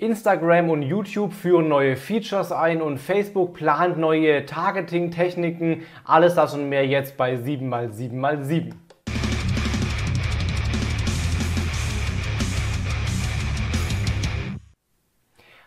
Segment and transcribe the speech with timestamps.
[0.00, 5.82] Instagram und YouTube führen neue Features ein und Facebook plant neue Targeting-Techniken.
[6.04, 8.72] Alles das und mehr jetzt bei 7x7x7.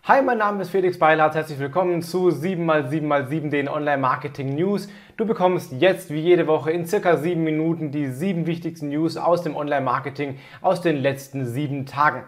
[0.05, 1.35] Hi, mein Name ist Felix Beilhardt.
[1.35, 4.89] Herzlich willkommen zu 7x7x7, den Online-Marketing News.
[5.15, 9.43] Du bekommst jetzt wie jede Woche in circa sieben Minuten die sieben wichtigsten News aus
[9.43, 12.23] dem Online-Marketing aus den letzten sieben Tagen.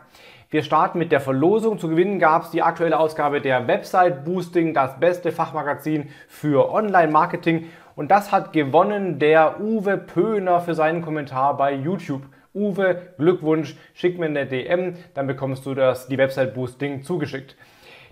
[0.50, 1.80] Wir starten mit der Verlosung.
[1.80, 7.66] Zu gewinnen gab es die aktuelle Ausgabe der Website Boosting, das beste Fachmagazin für Online-Marketing.
[7.96, 12.24] Und das hat gewonnen der Uwe Pöhner für seinen Kommentar bei YouTube.
[12.54, 17.56] Uwe, Glückwunsch, schick mir eine DM, dann bekommst du das, die Website Boosting zugeschickt.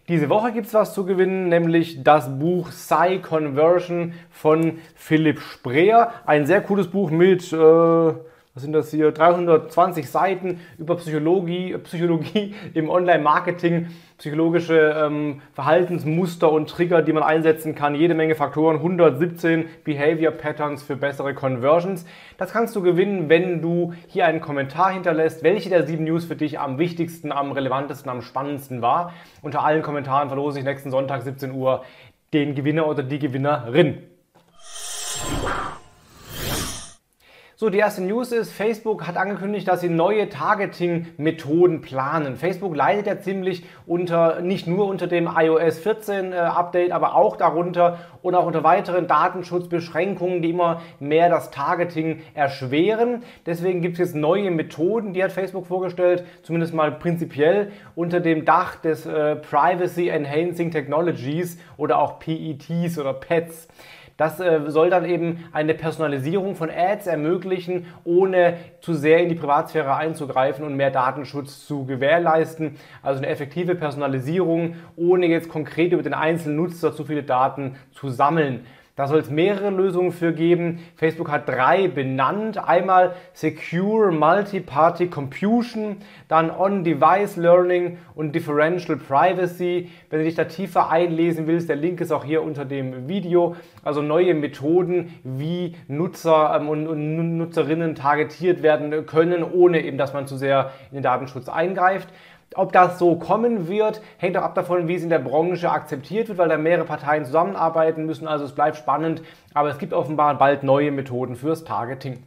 [0.09, 6.11] Diese Woche gibt es was zu gewinnen, nämlich das Buch Psy Conversion von Philipp Spreer.
[6.25, 8.13] Ein sehr cooles Buch mit äh,
[8.53, 13.87] was sind das hier, 320 Seiten über Psychologie, Psychologie im Online-Marketing,
[14.19, 20.83] psychologische ähm, Verhaltensmuster und Trigger, die man einsetzen kann, jede Menge Faktoren, 117 Behavior Patterns
[20.83, 22.05] für bessere Conversions.
[22.37, 26.35] Das kannst du gewinnen, wenn du hier einen Kommentar hinterlässt, welche der sieben News für
[26.35, 29.13] dich am wichtigsten, am relevantesten, am spannendsten war.
[29.41, 31.83] Unter allen Kommentaren verlose ich nächsten Sonntag 17 Uhr
[32.33, 34.03] den Gewinner oder die Gewinnerin.
[37.55, 42.35] So, die erste News ist, Facebook hat angekündigt, dass sie neue Targeting-Methoden planen.
[42.35, 47.37] Facebook leidet ja ziemlich unter, nicht nur unter dem iOS 14 äh, Update, aber auch
[47.37, 53.21] darunter und auch unter weiteren Datenschutzbeschränkungen, die immer mehr das Targeting erschweren.
[53.45, 58.45] Deswegen gibt es jetzt neue Methoden, die hat Facebook vorgestellt, zumindest mal prinzipiell unter dem
[58.45, 63.67] Dach des äh, Privacy Enhancing Technologies oder auch PETs oder PETs.
[64.17, 69.35] Das äh, soll dann eben eine Personalisierung von Ads ermöglichen, ohne zu sehr in die
[69.35, 72.75] Privatsphäre einzugreifen und mehr Datenschutz zu gewährleisten.
[73.01, 78.09] Also eine effektive Personalisierung, ohne jetzt konkret über den einzelnen Nutzer zu viele Daten zu
[78.09, 78.65] sammeln.
[78.95, 80.77] Da soll es mehrere Lösungen für geben.
[80.95, 82.59] Facebook hat drei benannt.
[82.63, 89.89] Einmal Secure Multi-Party Computation, dann On-Device Learning und Differential Privacy.
[90.11, 93.55] Wenn du dich da tiefer einlesen willst, der Link ist auch hier unter dem Video.
[93.83, 100.27] Also neue Methoden, wie Nutzer ähm, und Nutzerinnen targetiert werden können, ohne eben, dass man
[100.27, 102.09] zu sehr in den Datenschutz eingreift.
[102.55, 106.27] Ob das so kommen wird, hängt auch ab davon, wie es in der Branche akzeptiert
[106.27, 108.27] wird, weil da mehrere Parteien zusammenarbeiten müssen.
[108.27, 109.21] Also es bleibt spannend,
[109.53, 112.23] aber es gibt offenbar bald neue Methoden fürs Targeting.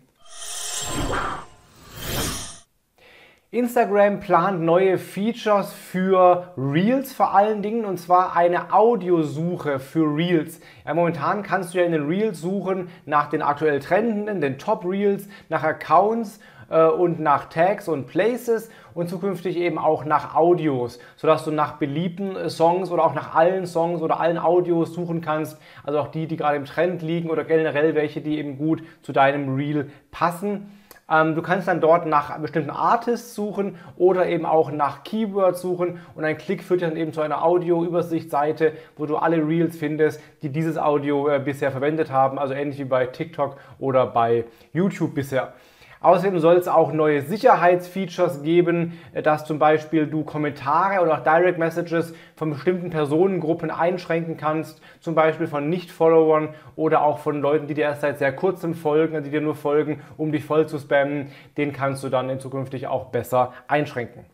[3.53, 10.61] Instagram plant neue Features für Reels vor allen Dingen und zwar eine Audiosuche für Reels.
[10.85, 14.85] Ja, momentan kannst du ja in den Reels suchen nach den aktuell Trendenden, den Top
[14.85, 20.99] Reels, nach Accounts äh, und nach Tags und Places und zukünftig eben auch nach Audios,
[21.17, 25.21] sodass du nach beliebten äh, Songs oder auch nach allen Songs oder allen Audios suchen
[25.21, 28.83] kannst, also auch die, die gerade im Trend liegen oder generell welche, die eben gut
[29.03, 30.71] zu deinem Reel passen.
[31.09, 36.01] Ähm, du kannst dann dort nach bestimmten Artists suchen oder eben auch nach Keywords suchen
[36.17, 40.49] und ein Klick führt dann eben zu einer Audio-Übersichtsseite, wo du alle Reels findest, die
[40.49, 45.53] dieses Audio äh, bisher verwendet haben, also ähnlich wie bei TikTok oder bei YouTube bisher.
[46.01, 51.23] Außerdem soll es auch neue Sicherheitsfeatures geben, äh, dass zum Beispiel du Kommentare oder auch
[51.23, 57.67] Direct Messages von bestimmten Personengruppen einschränken kannst, zum Beispiel von Nicht-Followern oder auch von Leuten,
[57.67, 60.79] die dir erst seit sehr kurzem folgen, die dir nur folgen, um dich voll zu
[60.79, 61.33] spammen.
[61.57, 64.27] Den kannst du dann in zukünftig auch besser einschränken.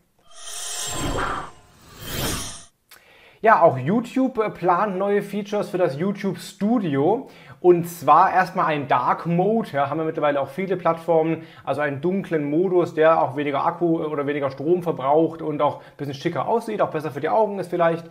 [3.43, 7.27] Ja, auch YouTube äh, plant neue Features für das YouTube Studio.
[7.63, 12.01] Und zwar erstmal ein Dark Mode, ja, haben wir mittlerweile auch viele Plattformen, also einen
[12.01, 16.45] dunklen Modus, der auch weniger Akku oder weniger Strom verbraucht und auch ein bisschen schicker
[16.45, 18.03] aussieht, auch besser für die Augen ist vielleicht.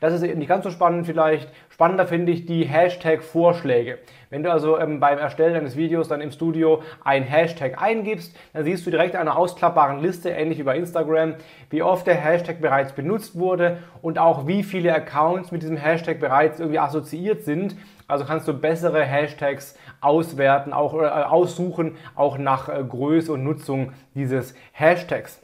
[0.00, 1.50] Das ist eben nicht ganz so spannend vielleicht.
[1.68, 3.98] Spannender finde ich die Hashtag-Vorschläge.
[4.30, 8.64] Wenn du also ähm, beim Erstellen deines Videos dann im Studio ein Hashtag eingibst, dann
[8.64, 11.34] siehst du direkt eine ausklappbaren Liste, ähnlich wie bei Instagram,
[11.68, 16.18] wie oft der Hashtag bereits benutzt wurde und auch wie viele Accounts mit diesem Hashtag
[16.18, 17.76] bereits irgendwie assoziiert sind.
[18.08, 23.92] Also kannst du bessere Hashtags auswerten, auch äh, aussuchen, auch nach äh, Größe und Nutzung
[24.14, 25.40] dieses Hashtags.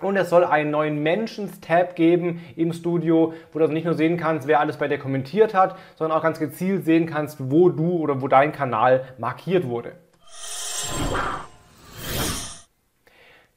[0.00, 4.16] Und es soll einen neuen Mentions-Tab geben im Studio, wo du also nicht nur sehen
[4.18, 7.98] kannst, wer alles bei dir kommentiert hat, sondern auch ganz gezielt sehen kannst, wo du
[7.98, 9.92] oder wo dein Kanal markiert wurde.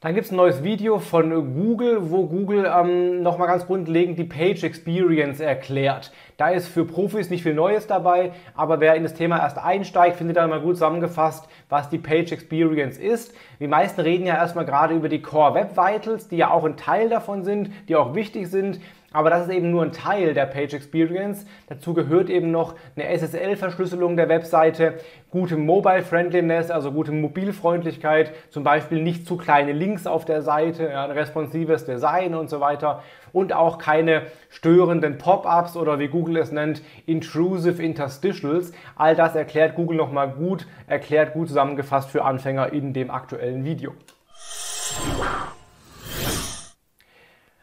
[0.02, 4.24] Dann gibt es ein neues Video von Google, wo Google ähm, nochmal ganz grundlegend die
[4.24, 6.10] Page Experience erklärt.
[6.38, 10.16] Da ist für Profis nicht viel Neues dabei, aber wer in das Thema erst einsteigt,
[10.16, 13.34] findet dann mal gut zusammengefasst, was die Page Experience ist.
[13.60, 16.78] Die meisten reden ja erstmal gerade über die Core Web Vitals, die ja auch ein
[16.78, 18.80] Teil davon sind, die auch wichtig sind.
[19.12, 21.44] Aber das ist eben nur ein Teil der Page Experience.
[21.68, 24.98] Dazu gehört eben noch eine SSL-Verschlüsselung der Webseite,
[25.30, 30.90] gute Mobile Friendliness, also gute Mobilfreundlichkeit, zum Beispiel nicht zu kleine Links auf der Seite,
[30.90, 33.02] ja, ein responsives Design und so weiter
[33.32, 38.72] und auch keine störenden Pop-ups oder wie Google es nennt, intrusive interstitials.
[38.94, 43.92] All das erklärt Google nochmal gut, erklärt gut zusammengefasst für Anfänger in dem aktuellen Video.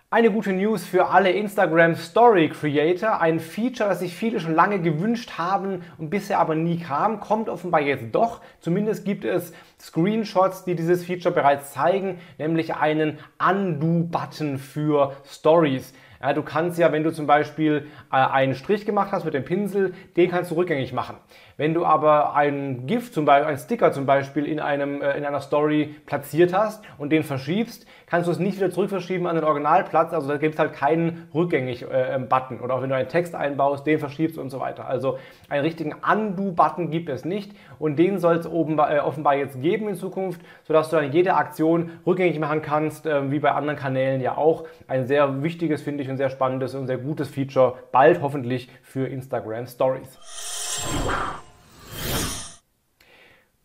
[0.10, 3.20] Eine gute News für alle Instagram Story Creator.
[3.20, 7.50] Ein Feature, das sich viele schon lange gewünscht haben und bisher aber nie kam, kommt
[7.50, 8.40] offenbar jetzt doch.
[8.62, 15.94] Zumindest gibt es Screenshots, die dieses Feature bereits zeigen, nämlich einen Undo-Button für Stories.
[16.22, 19.46] Ja, du kannst ja, wenn du zum Beispiel äh, einen Strich gemacht hast mit dem
[19.46, 21.18] Pinsel, den kannst du rückgängig machen.
[21.58, 25.26] Wenn du aber ein GIF, zum Beispiel, ein Sticker zum Beispiel in, einem, äh, in
[25.26, 29.44] einer Story platziert hast und den verschiebst, kannst du es nicht wieder zurückverschieben an den
[29.44, 30.14] Originalplatz.
[30.14, 32.60] Also da gibt es halt keinen Rückgängig-Button.
[32.60, 34.88] Äh, Oder auch wenn du einen Text einbaust, den verschiebst und so weiter.
[34.88, 35.18] Also
[35.50, 37.52] einen richtigen Undo-Button gibt es nicht.
[37.80, 42.40] Und den soll es offenbar jetzt geben in Zukunft, sodass du dann jede Aktion rückgängig
[42.40, 44.66] machen kannst, äh, wie bei anderen Kanälen ja auch.
[44.88, 47.76] Ein sehr wichtiges, finde ich, und sehr spannendes und sehr gutes Feature.
[47.92, 50.18] Bald hoffentlich für Instagram Stories.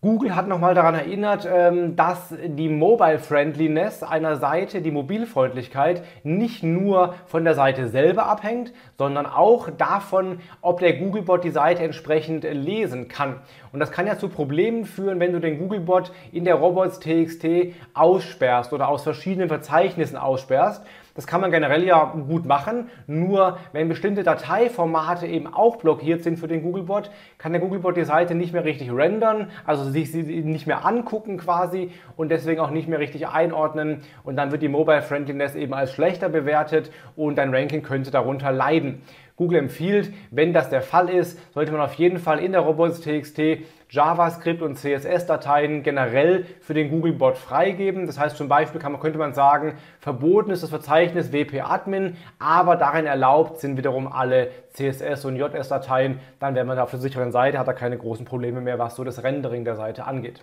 [0.05, 6.65] Google hat nochmal daran erinnert, ähm, dass die Mobile Friendliness einer Seite, die Mobilfreundlichkeit, nicht
[6.65, 12.43] nur von der Seite selber abhängt, sondern auch davon, ob der Googlebot die Seite entsprechend
[12.43, 13.43] lesen kann.
[13.73, 17.47] Und das kann ja zu Problemen führen, wenn du den Googlebot in der Robots.txt
[17.95, 20.85] aussperrst oder aus verschiedenen Verzeichnissen aussperrst.
[21.15, 26.39] Das kann man generell ja gut machen, nur wenn bestimmte Dateiformate eben auch blockiert sind
[26.39, 30.23] für den Googlebot, kann der Googlebot die Seite nicht mehr richtig rendern, also sich sie
[30.23, 34.69] nicht mehr angucken quasi und deswegen auch nicht mehr richtig einordnen und dann wird die
[34.69, 39.03] Mobile Friendliness eben als schlechter bewertet und dein Ranking könnte darunter leiden.
[39.37, 43.41] Google empfiehlt, wenn das der Fall ist, sollte man auf jeden Fall in der Robots.txt
[43.89, 48.07] JavaScript und CSS-Dateien generell für den Googlebot freigeben.
[48.07, 53.05] Das heißt zum Beispiel man, könnte man sagen, verboten ist das Verzeichnis wp-admin, aber darin
[53.05, 56.21] erlaubt sind wiederum alle CSS- und JS-Dateien.
[56.41, 59.05] Dann wäre man auf der sicheren Seite, hat er keine großen Probleme mehr, was so
[59.05, 60.43] das Rendering der Seite angeht.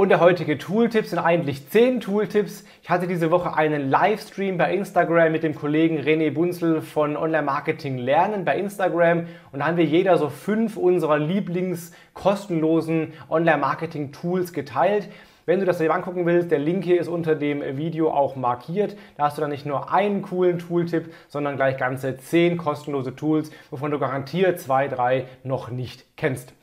[0.00, 2.64] Und der heutige Tooltip sind eigentlich 10 Tooltips.
[2.82, 7.42] Ich hatte diese Woche einen Livestream bei Instagram mit dem Kollegen René Bunzel von Online
[7.42, 13.58] Marketing Lernen bei Instagram und da haben wir jeder so fünf unserer Lieblings kostenlosen Online
[13.58, 15.10] Marketing Tools geteilt.
[15.44, 18.96] Wenn du das dir angucken willst, der Link hier ist unter dem Video auch markiert.
[19.18, 23.50] Da hast du dann nicht nur einen coolen Tooltip, sondern gleich ganze 10 kostenlose Tools,
[23.68, 26.54] wovon du garantiert zwei, drei noch nicht kennst.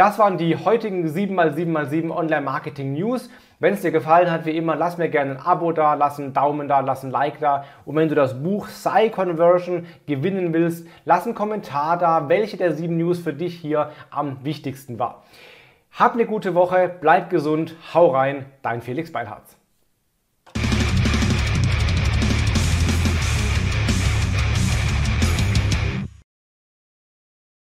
[0.00, 3.28] Das waren die heutigen 7x7x7 Online Marketing News.
[3.58, 6.32] Wenn es dir gefallen hat, wie immer, lass mir gerne ein Abo da, lass einen
[6.32, 7.66] Daumen da, lass ein Like da.
[7.84, 12.72] Und wenn du das Buch Psy Conversion gewinnen willst, lass einen Kommentar da, welche der
[12.72, 15.22] sieben News für dich hier am wichtigsten war.
[15.92, 19.59] Hab eine gute Woche, bleib gesund, hau rein, dein Felix Beilharz.